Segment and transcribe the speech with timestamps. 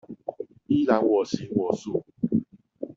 [0.65, 2.03] 依然我行我素